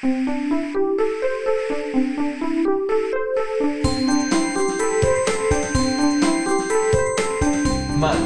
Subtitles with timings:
[0.00, 0.10] 慢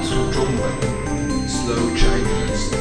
[0.02, 0.70] 速中文
[1.48, 2.76] ，Slow Chinese。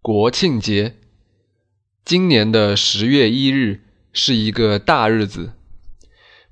[0.00, 0.94] 国庆节，
[2.04, 3.80] 今年的十月一日
[4.12, 5.54] 是一个大日子，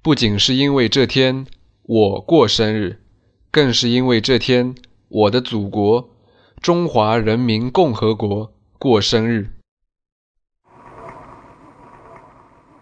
[0.03, 1.45] 不仅是因为这天
[1.83, 3.03] 我过生日，
[3.51, 4.75] 更是因为这天
[5.09, 6.09] 我的祖国
[6.63, 9.51] 中华人民共和国过生日。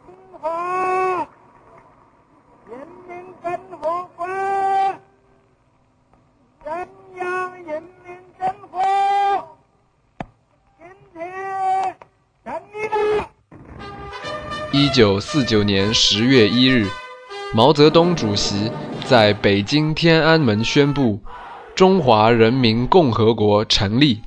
[0.07, 1.29] 中华
[2.69, 4.25] 人民共和国
[6.65, 6.73] 中
[7.17, 8.79] 央人民政府
[10.79, 11.97] 今天
[12.45, 13.29] 胜利了。
[14.71, 16.87] 一九四九年十月一日，
[17.55, 18.71] 毛泽东主席
[19.07, 21.19] 在北京天安门宣布
[21.75, 24.21] 中华人民共和国成立。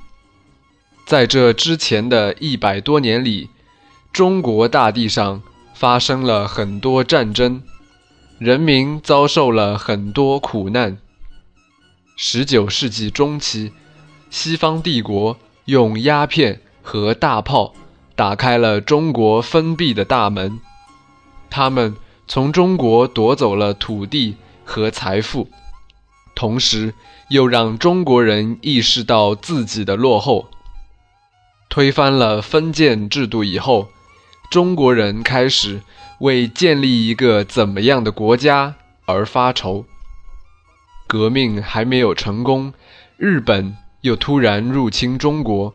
[1.06, 3.48] 在这之前的一百多年里，
[4.12, 5.40] 中国大地上
[5.72, 7.62] 发生了很多战争，
[8.38, 10.98] 人民遭受了很多苦难。
[12.16, 13.72] 十九世纪中期，
[14.30, 17.72] 西方帝国用鸦片和大炮
[18.16, 20.58] 打开了中国封闭的大门，
[21.48, 21.94] 他们
[22.32, 25.50] 从中国夺走了土地和财富，
[26.34, 26.94] 同时
[27.28, 30.48] 又让中国人意识到自己的落后。
[31.68, 33.90] 推翻了封建制度以后，
[34.50, 35.82] 中国人开始
[36.20, 39.84] 为建立一个怎么样的国家而发愁。
[41.06, 42.72] 革命还没有成功，
[43.18, 45.74] 日本又突然入侵中国，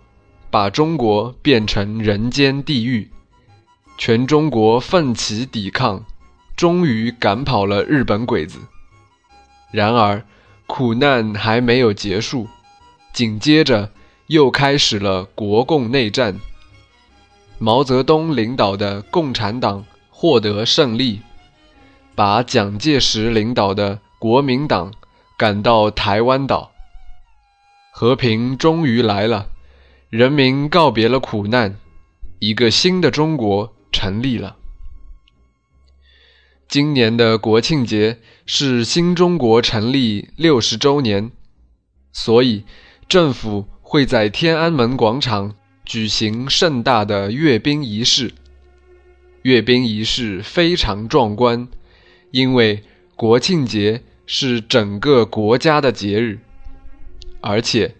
[0.49, 3.11] 把中国变成人间地狱。
[3.99, 6.03] 全中国奋起抵抗，
[6.57, 8.59] 终于赶跑了日本鬼子。
[9.71, 10.25] 然而，
[10.65, 12.47] 苦难还没有结束，
[13.13, 13.91] 紧接着
[14.25, 16.39] 又开始了国共内战。
[17.59, 21.21] 毛泽东领导的共产党获得胜利，
[22.15, 24.91] 把蒋介石领导的国民党
[25.37, 26.71] 赶到台湾岛。
[27.91, 29.47] 和平终于来了，
[30.09, 31.75] 人民告别了苦难，
[32.39, 34.55] 一个新的中国成立了。
[36.67, 41.31] 今年的国庆节是新中国成立六十周年，
[42.11, 42.65] 所以
[43.07, 45.55] 政府会在天安门广场
[45.85, 48.33] 举行盛大的阅兵仪式。
[49.43, 51.69] 阅兵仪式非常壮观，
[52.31, 52.83] 因为
[53.15, 56.39] 国庆节是整个国家的节日，
[57.39, 57.95] 而且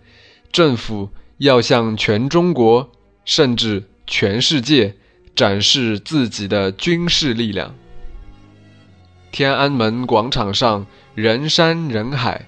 [0.52, 2.92] 政府要向全中国
[3.24, 4.96] 甚至全世界
[5.34, 7.74] 展示自己的军事力量。
[9.32, 12.48] 天安门广场上人山人海，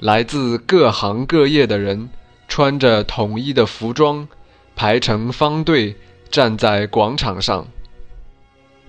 [0.00, 2.08] 来自各行各业的人
[2.48, 4.26] 穿着统一的服装，
[4.74, 5.94] 排成方队
[6.30, 7.66] 站在广场上。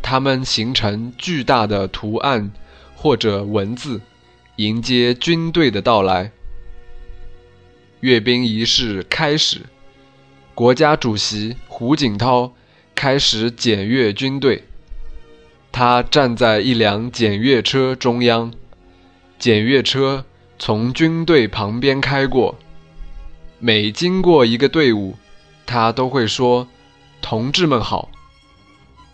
[0.01, 2.51] 他们形成巨大的图案
[2.95, 4.01] 或者文字，
[4.55, 6.31] 迎接军队的到来。
[7.99, 9.61] 阅兵仪式开始，
[10.55, 12.53] 国家主席胡锦涛
[12.95, 14.63] 开始检阅军队。
[15.77, 18.51] 他站在一辆检阅车中央，
[19.37, 20.25] 检阅车
[20.57, 22.57] 从军队旁边开过，
[23.59, 25.15] 每经过一个队伍，
[25.67, 26.67] 他都会说
[27.21, 28.09] ：“同志们好。”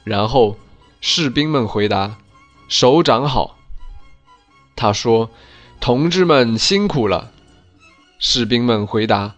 [0.05, 0.57] 然后
[1.01, 2.15] 士兵们回答
[2.69, 3.57] ：“首长好。”
[4.77, 5.31] 他说
[5.81, 7.33] ：“同志们辛苦了。”
[8.19, 9.35] 士兵们回答：“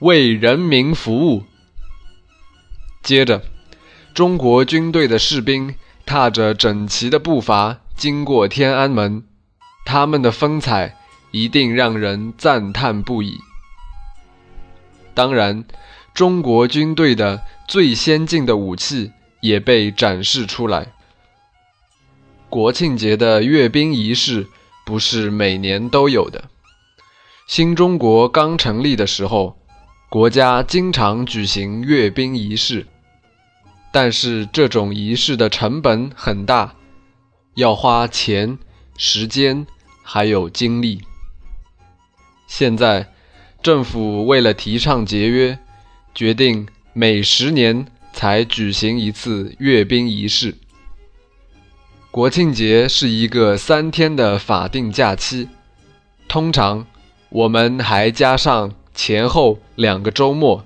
[0.00, 1.44] 为人民服务。”
[3.00, 3.44] 接着，
[4.12, 5.76] 中国军队的士兵。
[6.06, 9.24] 踏着整齐的步伐经过天安门，
[9.84, 10.96] 他们的风采
[11.30, 13.38] 一定让人赞叹不已。
[15.14, 15.64] 当然，
[16.12, 20.92] 中国军队的最先进的武器也被展示出来。
[22.48, 24.46] 国庆节的阅兵仪式
[24.86, 26.44] 不是每年都有的。
[27.46, 29.58] 新中国刚成立的时候，
[30.08, 32.86] 国家经常举行阅兵仪式。
[33.94, 36.74] 但是这种仪式的成本很大，
[37.54, 38.58] 要花钱、
[38.96, 39.64] 时间
[40.02, 41.02] 还有精力。
[42.48, 43.12] 现在，
[43.62, 45.56] 政府为了提倡节约，
[46.12, 50.56] 决定每十年才举行一次阅兵仪式。
[52.10, 55.48] 国庆节是一个三天的法定假期，
[56.26, 56.84] 通常
[57.28, 60.64] 我们还加上前后两个周末，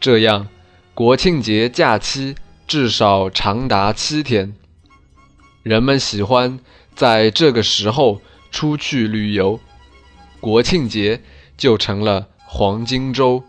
[0.00, 0.48] 这样
[0.94, 2.34] 国庆节假期。
[2.67, 4.53] 至少长达七天。
[5.63, 6.59] 人们喜欢
[6.95, 8.21] 在这个时候
[8.51, 9.59] 出去旅游，
[10.39, 11.21] 国庆节
[11.57, 13.43] 就成了黄金周。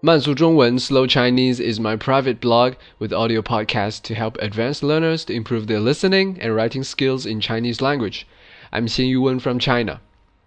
[0.00, 5.32] 慢速中文 Slow Chinese is my private blog with audio podcasts to help advanced learners to
[5.32, 8.24] improve their listening and writing skills in Chinese language.
[8.70, 10.00] I'm Xian Yuwen from China.